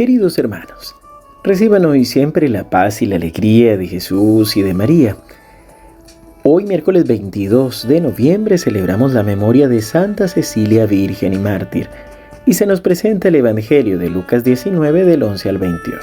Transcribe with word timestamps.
Queridos 0.00 0.38
hermanos, 0.38 0.96
reciban 1.44 1.84
hoy 1.84 2.06
siempre 2.06 2.48
la 2.48 2.70
paz 2.70 3.02
y 3.02 3.06
la 3.06 3.16
alegría 3.16 3.76
de 3.76 3.86
Jesús 3.86 4.56
y 4.56 4.62
de 4.62 4.72
María. 4.72 5.14
Hoy 6.42 6.64
miércoles 6.64 7.06
22 7.06 7.86
de 7.86 8.00
noviembre 8.00 8.56
celebramos 8.56 9.12
la 9.12 9.22
memoria 9.22 9.68
de 9.68 9.82
Santa 9.82 10.26
Cecilia 10.26 10.86
Virgen 10.86 11.34
y 11.34 11.38
Mártir 11.38 11.90
y 12.46 12.54
se 12.54 12.64
nos 12.64 12.80
presenta 12.80 13.28
el 13.28 13.34
Evangelio 13.34 13.98
de 13.98 14.08
Lucas 14.08 14.42
19 14.42 15.04
del 15.04 15.22
11 15.22 15.50
al 15.50 15.58
28. 15.58 16.00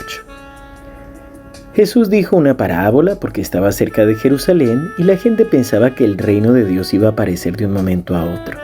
Jesús 1.74 2.12
dijo 2.12 2.38
una 2.38 2.56
parábola 2.56 3.16
porque 3.16 3.42
estaba 3.42 3.72
cerca 3.72 4.06
de 4.06 4.14
Jerusalén 4.14 4.90
y 5.00 5.06
la 5.06 5.18
gente 5.18 5.44
pensaba 5.44 5.96
que 5.96 6.06
el 6.06 6.20
reino 6.20 6.54
de 6.54 6.66
Dios 6.66 6.94
iba 6.94 7.08
a 7.08 7.12
aparecer 7.14 7.58
de 7.58 7.66
un 7.66 7.74
momento 7.74 8.16
a 8.16 8.26
otro. 8.26 8.60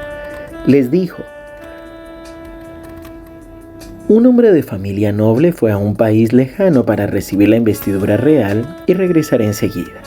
Les 0.67 0.91
dijo, 0.91 1.23
un 4.13 4.27
hombre 4.27 4.51
de 4.51 4.61
familia 4.61 5.11
noble 5.11 5.53
fue 5.53 5.71
a 5.71 5.77
un 5.77 5.95
país 5.95 6.33
lejano 6.33 6.85
para 6.85 7.07
recibir 7.07 7.49
la 7.49 7.55
investidura 7.55 8.15
real 8.15 8.63
y 8.85 8.93
regresar 8.93 9.41
enseguida. 9.41 10.03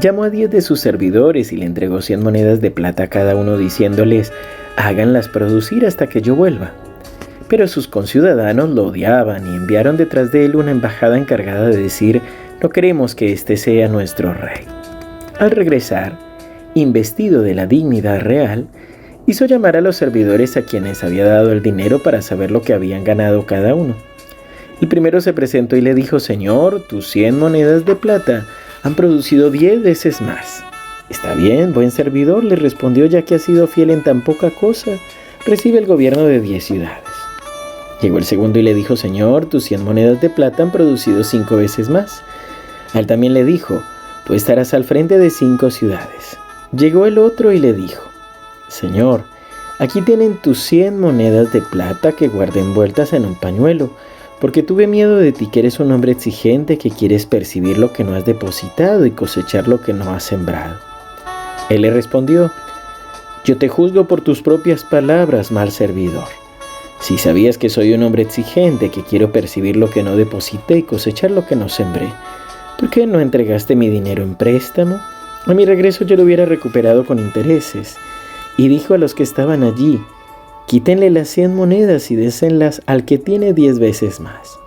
Llamó 0.00 0.22
a 0.22 0.30
diez 0.30 0.50
de 0.52 0.60
sus 0.60 0.78
servidores 0.78 1.52
y 1.52 1.56
le 1.56 1.66
entregó 1.66 2.00
cien 2.00 2.22
monedas 2.22 2.60
de 2.60 2.70
plata 2.70 3.02
a 3.02 3.08
cada 3.08 3.34
uno 3.34 3.58
diciéndoles, 3.58 4.32
háganlas 4.76 5.26
producir 5.26 5.84
hasta 5.84 6.06
que 6.06 6.22
yo 6.22 6.36
vuelva. 6.36 6.74
Pero 7.48 7.66
sus 7.66 7.88
conciudadanos 7.88 8.70
lo 8.70 8.86
odiaban 8.86 9.52
y 9.52 9.56
enviaron 9.56 9.96
detrás 9.96 10.30
de 10.30 10.44
él 10.44 10.54
una 10.54 10.70
embajada 10.70 11.18
encargada 11.18 11.66
de 11.66 11.76
decir, 11.76 12.22
no 12.62 12.68
queremos 12.68 13.16
que 13.16 13.32
éste 13.32 13.56
sea 13.56 13.88
nuestro 13.88 14.32
rey. 14.32 14.64
Al 15.40 15.50
regresar, 15.50 16.16
investido 16.74 17.42
de 17.42 17.54
la 17.54 17.66
dignidad 17.66 18.20
real, 18.20 18.68
hizo 19.26 19.46
llamar 19.46 19.76
a 19.76 19.80
los 19.80 19.96
servidores 19.96 20.56
a 20.56 20.62
quienes 20.62 21.02
había 21.02 21.24
dado 21.24 21.52
el 21.52 21.62
dinero 21.62 22.02
para 22.02 22.22
saber 22.22 22.50
lo 22.50 22.62
que 22.62 22.74
habían 22.74 23.04
ganado 23.04 23.46
cada 23.46 23.74
uno. 23.74 23.94
El 24.80 24.88
primero 24.88 25.20
se 25.20 25.32
presentó 25.32 25.76
y 25.76 25.80
le 25.80 25.94
dijo, 25.94 26.20
Señor, 26.20 26.80
tus 26.80 27.08
cien 27.08 27.38
monedas 27.38 27.84
de 27.84 27.96
plata 27.96 28.46
han 28.82 28.94
producido 28.94 29.50
diez 29.50 29.82
veces 29.82 30.20
más. 30.20 30.62
Está 31.08 31.34
bien, 31.34 31.72
buen 31.72 31.90
servidor, 31.90 32.44
le 32.44 32.56
respondió, 32.56 33.06
ya 33.06 33.22
que 33.22 33.36
ha 33.36 33.38
sido 33.38 33.66
fiel 33.66 33.90
en 33.90 34.02
tan 34.02 34.22
poca 34.22 34.50
cosa, 34.50 34.92
recibe 35.46 35.78
el 35.78 35.86
gobierno 35.86 36.24
de 36.24 36.40
diez 36.40 36.64
ciudades. 36.64 37.04
Llegó 38.02 38.18
el 38.18 38.24
segundo 38.24 38.58
y 38.58 38.62
le 38.62 38.74
dijo, 38.74 38.96
Señor, 38.96 39.46
tus 39.46 39.64
cien 39.64 39.84
monedas 39.84 40.20
de 40.20 40.28
plata 40.28 40.62
han 40.62 40.72
producido 40.72 41.24
cinco 41.24 41.56
veces 41.56 41.88
más. 41.88 42.22
A 42.92 42.98
él 42.98 43.06
también 43.06 43.32
le 43.32 43.44
dijo, 43.44 43.82
tú 44.26 44.34
estarás 44.34 44.74
al 44.74 44.84
frente 44.84 45.18
de 45.18 45.30
cinco 45.30 45.70
ciudades. 45.70 46.36
Llegó 46.76 47.06
el 47.06 47.18
otro 47.18 47.52
y 47.52 47.58
le 47.58 47.72
dijo, 47.72 48.02
Señor, 48.68 49.24
aquí 49.78 50.02
tienen 50.02 50.36
tus 50.36 50.60
cien 50.60 50.98
monedas 50.98 51.52
de 51.52 51.60
plata 51.60 52.12
que 52.12 52.28
guardé 52.28 52.60
envueltas 52.60 53.12
en 53.12 53.24
un 53.24 53.34
pañuelo, 53.34 53.90
porque 54.40 54.62
tuve 54.62 54.86
miedo 54.86 55.16
de 55.16 55.32
ti 55.32 55.48
que 55.50 55.60
eres 55.60 55.80
un 55.80 55.92
hombre 55.92 56.12
exigente 56.12 56.76
que 56.76 56.90
quieres 56.90 57.26
percibir 57.26 57.78
lo 57.78 57.92
que 57.92 58.04
no 58.04 58.14
has 58.14 58.24
depositado 58.24 59.06
y 59.06 59.10
cosechar 59.10 59.68
lo 59.68 59.80
que 59.80 59.92
no 59.92 60.12
has 60.12 60.24
sembrado. 60.24 60.76
Él 61.70 61.82
le 61.82 61.90
respondió, 61.90 62.50
Yo 63.44 63.56
te 63.56 63.68
juzgo 63.68 64.06
por 64.06 64.20
tus 64.20 64.42
propias 64.42 64.84
palabras, 64.84 65.50
mal 65.50 65.70
servidor. 65.70 66.24
Si 67.00 67.18
sabías 67.18 67.58
que 67.58 67.68
soy 67.68 67.92
un 67.92 68.02
hombre 68.02 68.22
exigente, 68.22 68.90
que 68.90 69.02
quiero 69.02 69.30
percibir 69.30 69.76
lo 69.76 69.90
que 69.90 70.02
no 70.02 70.16
deposité 70.16 70.78
y 70.78 70.82
cosechar 70.82 71.30
lo 71.30 71.46
que 71.46 71.56
no 71.56 71.68
sembré, 71.68 72.08
¿por 72.78 72.90
qué 72.90 73.06
no 73.06 73.20
entregaste 73.20 73.76
mi 73.76 73.88
dinero 73.88 74.22
en 74.22 74.34
préstamo? 74.34 75.00
A 75.46 75.54
mi 75.54 75.66
regreso 75.66 76.04
yo 76.04 76.16
lo 76.16 76.22
hubiera 76.22 76.46
recuperado 76.46 77.04
con 77.04 77.18
intereses 77.18 77.96
y 78.56 78.68
dijo 78.68 78.94
a 78.94 78.98
los 78.98 79.14
que 79.14 79.22
estaban 79.22 79.62
allí, 79.62 80.00
quítenle 80.66 81.10
las 81.10 81.28
cien 81.28 81.54
monedas 81.54 82.10
y 82.10 82.16
désenlas 82.16 82.82
al 82.86 83.04
que 83.04 83.18
tiene 83.18 83.52
diez 83.52 83.78
veces 83.78 84.20
más. 84.20 84.58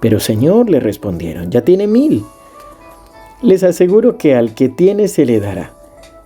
Pero 0.00 0.20
Señor, 0.20 0.70
le 0.70 0.80
respondieron, 0.80 1.50
ya 1.50 1.62
tiene 1.62 1.86
mil. 1.86 2.24
Les 3.42 3.62
aseguro 3.62 4.18
que 4.18 4.34
al 4.34 4.54
que 4.54 4.68
tiene 4.68 5.08
se 5.08 5.24
le 5.24 5.40
dará, 5.40 5.72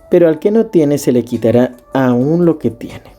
pero 0.09 0.27
al 0.27 0.39
que 0.39 0.51
no 0.51 0.67
tiene 0.67 0.97
se 0.97 1.11
le 1.11 1.23
quitará 1.23 1.77
aún 1.93 2.45
lo 2.45 2.59
que 2.59 2.71
tiene. 2.71 3.13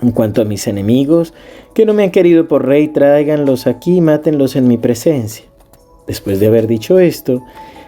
En 0.00 0.10
cuanto 0.10 0.42
a 0.42 0.44
mis 0.44 0.66
enemigos, 0.66 1.32
que 1.74 1.86
no 1.86 1.94
me 1.94 2.02
han 2.02 2.10
querido 2.10 2.48
por 2.48 2.66
rey, 2.66 2.88
tráiganlos 2.88 3.66
aquí 3.66 3.96
y 3.96 4.00
mátenlos 4.00 4.56
en 4.56 4.66
mi 4.66 4.78
presencia. 4.78 5.44
Después 6.06 6.40
de 6.40 6.48
haber 6.48 6.66
dicho 6.66 6.98
esto, 6.98 7.42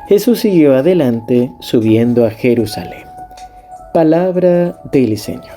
Jesús 0.08 0.41
siguió 0.41 0.74
adelante 0.74 1.50
subiendo 1.60 2.24
a 2.24 2.30
Jerusalén. 2.30 3.03
Palabra 3.94 4.82
del 4.91 5.16
Señor. 5.16 5.55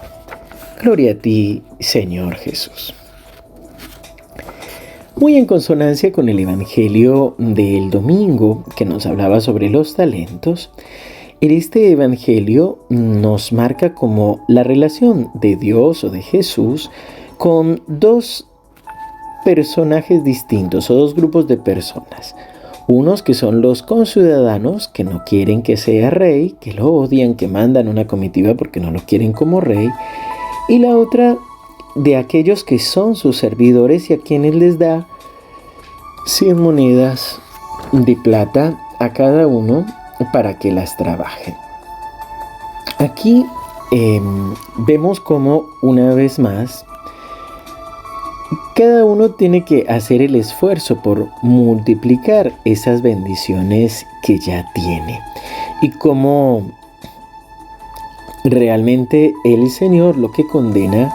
Gloria 0.79 1.13
a 1.13 1.15
ti, 1.15 1.63
Señor 1.79 2.35
Jesús. 2.35 2.93
Muy 5.15 5.37
en 5.37 5.47
consonancia 5.47 6.11
con 6.11 6.29
el 6.29 6.37
Evangelio 6.37 7.33
del 7.39 7.89
domingo 7.89 8.63
que 8.75 8.85
nos 8.85 9.07
hablaba 9.07 9.41
sobre 9.41 9.71
los 9.71 9.95
talentos, 9.95 10.69
en 11.41 11.49
este 11.49 11.89
Evangelio 11.89 12.77
nos 12.89 13.51
marca 13.53 13.95
como 13.95 14.45
la 14.47 14.61
relación 14.61 15.31
de 15.33 15.55
Dios 15.55 16.03
o 16.03 16.11
de 16.11 16.21
Jesús 16.21 16.91
con 17.39 17.81
dos 17.87 18.47
personajes 19.45 20.23
distintos 20.23 20.91
o 20.91 20.93
dos 20.93 21.15
grupos 21.15 21.47
de 21.47 21.57
personas. 21.57 22.35
Unos 22.87 23.21
que 23.21 23.33
son 23.33 23.61
los 23.61 23.83
conciudadanos 23.83 24.87
que 24.87 25.03
no 25.03 25.23
quieren 25.25 25.61
que 25.61 25.75
sea 25.75 26.09
rey, 26.09 26.55
que 26.61 26.73
lo 26.73 26.93
odian, 26.93 27.35
que 27.35 27.49
mandan 27.49 27.89
una 27.89 28.07
comitiva 28.07 28.53
porque 28.55 28.79
no 28.79 28.91
lo 28.91 29.01
quieren 29.01 29.33
como 29.33 29.59
rey. 29.59 29.89
Y 30.69 30.79
la 30.79 30.97
otra 30.97 31.37
de 31.95 32.15
aquellos 32.15 32.63
que 32.63 32.79
son 32.79 33.15
sus 33.15 33.37
servidores 33.37 34.09
y 34.09 34.13
a 34.13 34.19
quienes 34.19 34.55
les 34.55 34.79
da 34.79 35.05
100 36.27 36.61
monedas 36.61 37.39
de 37.91 38.15
plata 38.15 38.79
a 38.99 39.11
cada 39.11 39.47
uno 39.47 39.85
para 40.31 40.57
que 40.57 40.71
las 40.71 40.95
trabajen. 40.95 41.55
Aquí 42.99 43.45
em, 43.91 44.53
vemos 44.79 45.19
como 45.19 45.65
una 45.81 46.13
vez 46.13 46.39
más 46.39 46.85
cada 48.77 49.05
uno 49.05 49.31
tiene 49.31 49.65
que 49.65 49.87
hacer 49.89 50.21
el 50.21 50.35
esfuerzo 50.35 50.97
por 51.01 51.29
multiplicar 51.41 52.53
esas 52.63 53.01
bendiciones 53.01 54.05
que 54.21 54.37
ya 54.37 54.71
tiene. 54.75 55.19
Y 55.81 55.89
como 55.89 56.61
realmente 58.43 59.33
el 59.45 59.71
Señor 59.71 60.15
lo 60.15 60.31
que 60.31 60.45
condena 60.45 61.11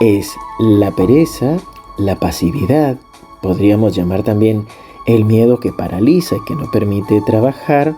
es 0.00 0.32
la 0.60 0.92
pereza, 0.92 1.56
la 1.98 2.14
pasividad, 2.14 2.96
podríamos 3.42 3.96
llamar 3.96 4.22
también 4.22 4.68
el 5.06 5.24
miedo 5.24 5.58
que 5.58 5.72
paraliza 5.72 6.36
y 6.36 6.44
que 6.44 6.54
no 6.54 6.70
permite 6.70 7.20
trabajar, 7.22 7.96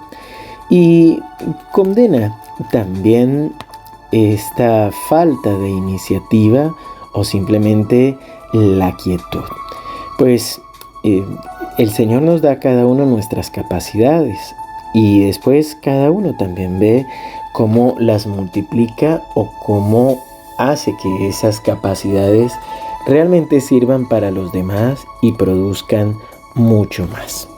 y 0.71 1.21
condena 1.73 2.41
también 2.71 3.53
esta 4.11 4.91
falta 5.07 5.59
de 5.59 5.69
iniciativa 5.69 6.75
o 7.13 7.25
simplemente 7.25 8.17
la 8.53 8.97
quietud. 8.97 9.45
Pues 10.19 10.61
eh, 11.05 11.25
el 11.79 11.91
Señor 11.91 12.23
nos 12.23 12.43
da 12.43 12.53
a 12.53 12.61
cada 12.61 12.87
uno 12.87 13.07
nuestras 13.07 13.51
capacidades 13.51 14.39
y 14.95 15.25
después 15.25 15.77
cada 15.83 16.11
uno 16.11 16.37
también 16.37 16.79
ve 16.79 17.07
cómo 17.53 17.97
las 17.99 18.27
multiplica 18.27 19.23
o 19.35 19.51
cómo 19.65 20.19
hace 20.59 20.95
que 21.03 21.29
esas 21.29 21.61
capacidades 21.61 22.53
realmente 23.07 23.61
sirvan 23.61 24.09
para 24.09 24.31
los 24.31 24.53
demás 24.53 25.05
y 25.23 25.33
produzcan 25.33 26.15
mucho 26.55 27.07
más. 27.09 27.49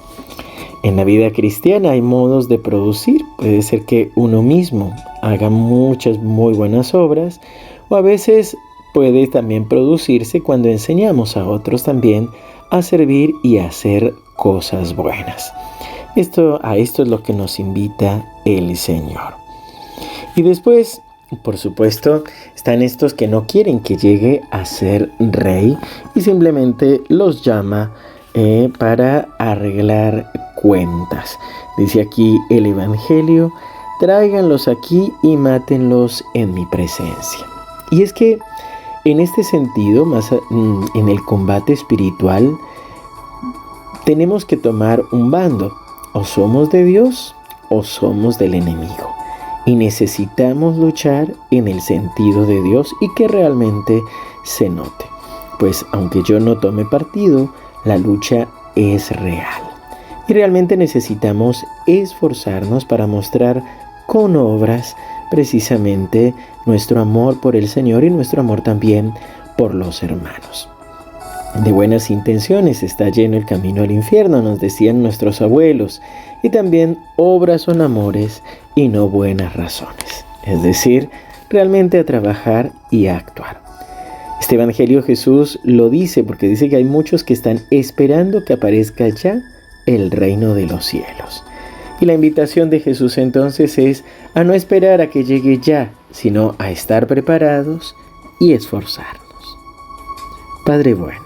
En 0.84 0.96
la 0.96 1.04
vida 1.04 1.30
cristiana 1.32 1.92
hay 1.92 2.02
modos 2.02 2.48
de 2.48 2.58
producir. 2.58 3.24
Puede 3.38 3.62
ser 3.62 3.84
que 3.86 4.10
uno 4.16 4.42
mismo 4.42 4.94
haga 5.22 5.48
muchas 5.48 6.18
muy 6.18 6.52
buenas 6.52 6.94
obras 6.94 7.40
o 7.88 7.96
a 7.96 8.02
veces 8.02 8.56
puede 8.94 9.26
también 9.26 9.68
producirse 9.68 10.40
cuando 10.40 10.68
enseñamos 10.68 11.36
a 11.36 11.46
otros 11.46 11.82
también 11.82 12.30
a 12.70 12.80
servir 12.80 13.34
y 13.42 13.58
a 13.58 13.66
hacer 13.66 14.14
cosas 14.36 14.96
buenas. 14.96 15.52
Esto, 16.16 16.60
a 16.62 16.76
esto 16.76 17.02
es 17.02 17.08
lo 17.08 17.22
que 17.22 17.32
nos 17.32 17.58
invita 17.58 18.24
el 18.44 18.76
Señor. 18.76 19.34
Y 20.36 20.42
después, 20.42 21.02
por 21.42 21.58
supuesto, 21.58 22.22
están 22.54 22.82
estos 22.82 23.14
que 23.14 23.26
no 23.26 23.46
quieren 23.46 23.80
que 23.80 23.96
llegue 23.96 24.42
a 24.52 24.64
ser 24.64 25.10
rey 25.18 25.76
y 26.14 26.20
simplemente 26.20 27.02
los 27.08 27.42
llama 27.42 27.92
eh, 28.34 28.70
para 28.78 29.28
arreglar 29.38 30.30
cuentas. 30.54 31.36
Dice 31.78 32.00
aquí 32.00 32.38
el 32.48 32.66
Evangelio, 32.66 33.52
tráiganlos 33.98 34.68
aquí 34.68 35.12
y 35.24 35.36
mátenlos 35.36 36.24
en 36.34 36.54
mi 36.54 36.64
presencia. 36.66 37.44
Y 37.90 38.02
es 38.02 38.12
que 38.12 38.38
en 39.04 39.20
este 39.20 39.44
sentido, 39.44 40.04
más 40.04 40.30
mm, 40.50 40.84
en 40.94 41.08
el 41.08 41.22
combate 41.24 41.72
espiritual, 41.72 42.56
tenemos 44.04 44.44
que 44.44 44.56
tomar 44.56 45.02
un 45.12 45.30
bando. 45.30 45.76
O 46.12 46.24
somos 46.24 46.70
de 46.70 46.84
Dios 46.84 47.34
o 47.70 47.82
somos 47.82 48.38
del 48.38 48.54
enemigo. 48.54 49.10
Y 49.66 49.74
necesitamos 49.74 50.76
luchar 50.76 51.34
en 51.50 51.68
el 51.68 51.80
sentido 51.80 52.46
de 52.46 52.62
Dios 52.62 52.94
y 53.00 53.12
que 53.14 53.26
realmente 53.26 54.02
se 54.44 54.68
note. 54.68 55.04
Pues 55.58 55.84
aunque 55.92 56.22
yo 56.22 56.38
no 56.38 56.58
tome 56.58 56.84
partido, 56.84 57.48
la 57.84 57.96
lucha 57.96 58.46
es 58.76 59.10
real. 59.10 59.62
Y 60.28 60.32
realmente 60.32 60.76
necesitamos 60.76 61.64
esforzarnos 61.86 62.84
para 62.84 63.06
mostrar 63.06 63.62
con 64.06 64.36
obras 64.36 64.96
precisamente 65.34 66.32
nuestro 66.64 67.00
amor 67.00 67.40
por 67.40 67.56
el 67.56 67.66
Señor 67.66 68.04
y 68.04 68.10
nuestro 68.10 68.40
amor 68.40 68.60
también 68.60 69.12
por 69.56 69.74
los 69.74 70.04
hermanos. 70.04 70.68
De 71.64 71.72
buenas 71.72 72.08
intenciones 72.08 72.84
está 72.84 73.08
lleno 73.08 73.36
el 73.36 73.44
camino 73.44 73.82
al 73.82 73.90
infierno, 73.90 74.42
nos 74.42 74.60
decían 74.60 75.02
nuestros 75.02 75.42
abuelos, 75.42 76.00
y 76.44 76.50
también 76.50 76.98
obras 77.16 77.62
son 77.62 77.80
amores 77.80 78.44
y 78.76 78.86
no 78.86 79.08
buenas 79.08 79.56
razones. 79.56 80.24
Es 80.44 80.62
decir, 80.62 81.10
realmente 81.50 81.98
a 81.98 82.04
trabajar 82.04 82.70
y 82.92 83.08
a 83.08 83.16
actuar. 83.16 83.60
Este 84.40 84.54
Evangelio 84.54 85.02
Jesús 85.02 85.58
lo 85.64 85.90
dice 85.90 86.22
porque 86.22 86.46
dice 86.46 86.68
que 86.68 86.76
hay 86.76 86.84
muchos 86.84 87.24
que 87.24 87.34
están 87.34 87.58
esperando 87.72 88.44
que 88.44 88.52
aparezca 88.52 89.08
ya 89.08 89.42
el 89.86 90.12
reino 90.12 90.54
de 90.54 90.68
los 90.68 90.84
cielos. 90.84 91.42
Y 92.00 92.06
la 92.06 92.14
invitación 92.14 92.70
de 92.70 92.80
Jesús 92.80 93.18
entonces 93.18 93.78
es 93.78 94.04
a 94.34 94.44
no 94.44 94.52
esperar 94.52 95.00
a 95.00 95.10
que 95.10 95.24
llegue 95.24 95.58
ya, 95.58 95.92
sino 96.10 96.54
a 96.58 96.70
estar 96.70 97.06
preparados 97.06 97.94
y 98.40 98.52
esforzarnos. 98.52 99.22
Padre 100.66 100.94
bueno, 100.94 101.24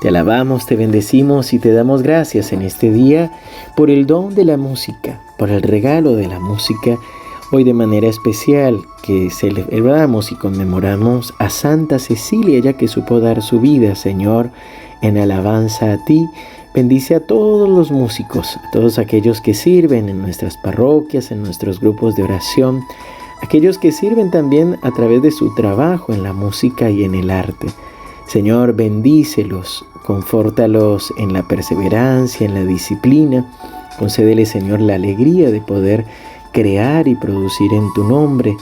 te 0.00 0.08
alabamos, 0.08 0.66
te 0.66 0.76
bendecimos 0.76 1.52
y 1.52 1.58
te 1.58 1.72
damos 1.72 2.02
gracias 2.02 2.52
en 2.52 2.62
este 2.62 2.90
día 2.90 3.30
por 3.76 3.90
el 3.90 4.06
don 4.06 4.34
de 4.34 4.44
la 4.44 4.56
música, 4.56 5.22
por 5.38 5.50
el 5.50 5.62
regalo 5.62 6.14
de 6.14 6.28
la 6.28 6.40
música 6.40 6.98
Hoy 7.54 7.62
de 7.62 7.72
manera 7.72 8.08
especial 8.08 8.80
que 9.02 9.30
celebramos 9.30 10.32
y 10.32 10.34
conmemoramos 10.34 11.34
a 11.38 11.50
Santa 11.50 12.00
Cecilia, 12.00 12.58
ya 12.58 12.72
que 12.72 12.88
supo 12.88 13.20
dar 13.20 13.42
su 13.42 13.60
vida, 13.60 13.94
Señor, 13.94 14.50
en 15.02 15.18
alabanza 15.18 15.92
a 15.92 16.04
ti. 16.04 16.26
Bendice 16.74 17.14
a 17.14 17.20
todos 17.20 17.68
los 17.68 17.92
músicos, 17.92 18.56
a 18.56 18.70
todos 18.72 18.98
aquellos 18.98 19.40
que 19.40 19.54
sirven 19.54 20.08
en 20.08 20.20
nuestras 20.20 20.56
parroquias, 20.56 21.30
en 21.30 21.40
nuestros 21.40 21.78
grupos 21.78 22.16
de 22.16 22.24
oración, 22.24 22.82
aquellos 23.42 23.78
que 23.78 23.92
sirven 23.92 24.32
también 24.32 24.76
a 24.82 24.90
través 24.90 25.22
de 25.22 25.30
su 25.30 25.54
trabajo 25.54 26.12
en 26.12 26.24
la 26.24 26.32
música 26.32 26.90
y 26.90 27.04
en 27.04 27.14
el 27.14 27.30
arte. 27.30 27.68
Señor, 28.26 28.74
bendícelos, 28.74 29.84
confórtalos 30.04 31.14
en 31.16 31.32
la 31.32 31.46
perseverancia, 31.46 32.44
en 32.44 32.54
la 32.54 32.64
disciplina. 32.64 33.48
Concédele, 34.00 34.44
Señor, 34.44 34.80
la 34.80 34.96
alegría 34.96 35.52
de 35.52 35.60
poder 35.60 36.04
crear 36.52 37.06
y 37.06 37.14
producir 37.14 37.72
en 37.72 37.86
tu 37.94 38.02
nombre. 38.02 38.56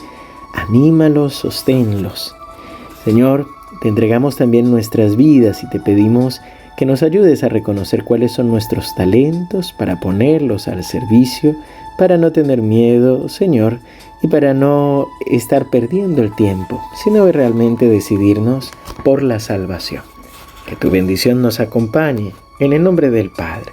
Anímalos, 0.53 1.33
sosténlos. 1.33 2.35
Señor, 3.05 3.47
te 3.81 3.89
entregamos 3.89 4.35
también 4.35 4.69
nuestras 4.69 5.15
vidas 5.15 5.63
y 5.63 5.69
te 5.69 5.79
pedimos 5.79 6.41
que 6.77 6.85
nos 6.85 7.03
ayudes 7.03 7.43
a 7.43 7.49
reconocer 7.49 8.03
cuáles 8.03 8.31
son 8.31 8.49
nuestros 8.49 8.95
talentos 8.95 9.73
para 9.73 9.99
ponerlos 9.99 10.67
al 10.67 10.83
servicio, 10.83 11.55
para 11.97 12.17
no 12.17 12.31
tener 12.31 12.61
miedo, 12.61 13.29
Señor, 13.29 13.79
y 14.21 14.27
para 14.27 14.53
no 14.53 15.07
estar 15.25 15.69
perdiendo 15.69 16.21
el 16.21 16.33
tiempo, 16.35 16.81
sino 17.03 17.29
realmente 17.31 17.87
decidirnos 17.87 18.71
por 19.03 19.21
la 19.21 19.39
salvación. 19.39 20.03
Que 20.65 20.75
tu 20.75 20.89
bendición 20.89 21.41
nos 21.41 21.59
acompañe 21.59 22.33
en 22.59 22.73
el 22.73 22.81
nombre 22.81 23.09
del 23.09 23.29
Padre, 23.29 23.71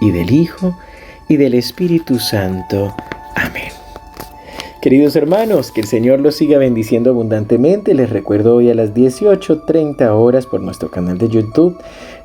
y 0.00 0.10
del 0.12 0.30
Hijo, 0.32 0.76
y 1.28 1.36
del 1.36 1.54
Espíritu 1.54 2.18
Santo. 2.18 2.94
Amén. 3.34 3.59
Queridos 4.80 5.14
hermanos, 5.14 5.72
que 5.72 5.82
el 5.82 5.86
Señor 5.86 6.20
los 6.20 6.36
siga 6.36 6.56
bendiciendo 6.56 7.10
abundantemente. 7.10 7.92
Les 7.92 8.08
recuerdo 8.08 8.56
hoy 8.56 8.70
a 8.70 8.74
las 8.74 8.94
18.30 8.94 10.08
horas 10.08 10.46
por 10.46 10.62
nuestro 10.62 10.90
canal 10.90 11.18
de 11.18 11.28
YouTube 11.28 11.76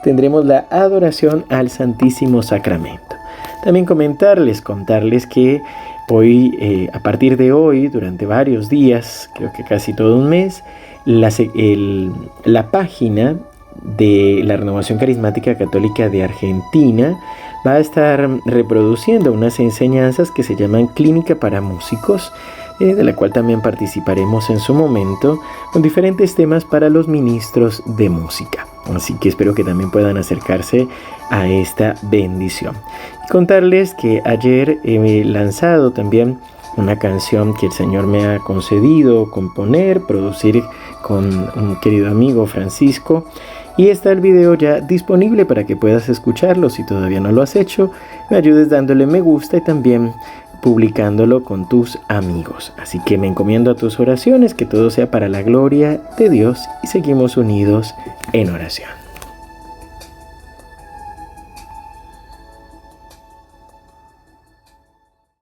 tendremos 0.05 0.45
la 0.45 0.65
adoración 0.69 1.43
al 1.49 1.69
Santísimo 1.69 2.41
Sacramento. 2.43 3.17
También 3.65 3.85
comentarles, 3.85 4.61
contarles 4.61 5.27
que 5.27 5.61
hoy, 6.09 6.55
eh, 6.61 6.87
a 6.93 7.03
partir 7.03 7.35
de 7.35 7.51
hoy, 7.51 7.89
durante 7.89 8.25
varios 8.25 8.69
días, 8.69 9.29
creo 9.35 9.51
que 9.51 9.65
casi 9.65 9.93
todo 9.93 10.17
un 10.17 10.29
mes, 10.29 10.63
la, 11.03 11.29
la 12.45 12.71
página 12.71 13.35
de 13.97 14.41
la 14.45 14.55
Renovación 14.55 14.97
Carismática 14.97 15.57
Católica 15.57 16.07
de 16.07 16.23
Argentina 16.23 17.17
va 17.65 17.73
a 17.73 17.79
estar 17.79 18.29
reproduciendo 18.45 19.31
unas 19.31 19.59
enseñanzas 19.59 20.31
que 20.31 20.43
se 20.43 20.55
llaman 20.55 20.87
Clínica 20.87 21.35
para 21.35 21.61
Músicos, 21.61 22.31
eh, 22.79 22.93
de 22.93 23.03
la 23.03 23.15
cual 23.15 23.31
también 23.31 23.61
participaremos 23.61 24.49
en 24.49 24.59
su 24.59 24.73
momento, 24.73 25.39
con 25.71 25.81
diferentes 25.81 26.35
temas 26.35 26.65
para 26.65 26.89
los 26.89 27.07
ministros 27.07 27.81
de 27.85 28.09
música. 28.09 28.67
Así 28.93 29.15
que 29.15 29.29
espero 29.29 29.55
que 29.55 29.63
también 29.63 29.89
puedan 29.91 30.17
acercarse 30.17 30.87
a 31.29 31.47
esta 31.47 31.95
bendición. 32.03 32.75
Y 33.25 33.31
contarles 33.31 33.95
que 33.95 34.21
ayer 34.25 34.79
he 34.83 35.23
lanzado 35.23 35.91
también 35.91 36.39
una 36.77 36.99
canción 36.99 37.53
que 37.53 37.67
el 37.67 37.71
Señor 37.71 38.05
me 38.05 38.25
ha 38.25 38.39
concedido 38.39 39.31
componer, 39.31 40.01
producir 40.01 40.63
con 41.01 41.49
un 41.55 41.79
querido 41.79 42.09
amigo 42.09 42.45
Francisco 42.45 43.25
y 43.77 43.89
está 43.89 44.11
el 44.11 44.21
video 44.21 44.53
ya 44.55 44.79
disponible 44.79 45.45
para 45.45 45.65
que 45.65 45.75
puedas 45.75 46.09
escucharlo 46.09 46.69
si 46.69 46.85
todavía 46.85 47.19
no 47.19 47.31
lo 47.31 47.41
has 47.41 47.55
hecho. 47.55 47.91
Me 48.29 48.37
ayudes 48.37 48.69
dándole 48.69 49.05
me 49.05 49.21
gusta 49.21 49.57
y 49.57 49.61
también 49.61 50.13
publicándolo 50.61 51.43
con 51.43 51.69
tus 51.69 51.99
amigos. 52.07 52.73
Así 52.77 52.99
que 53.05 53.17
me 53.17 53.27
encomiendo 53.27 53.71
a 53.71 53.75
tus 53.75 53.99
oraciones, 53.99 54.53
que 54.53 54.65
todo 54.65 54.89
sea 54.89 55.11
para 55.11 55.29
la 55.29 55.43
gloria 55.43 56.01
de 56.17 56.29
Dios 56.29 56.59
y 56.83 56.87
seguimos 56.87 57.37
unidos 57.37 57.93
en 58.33 58.49
oración. 58.49 59.04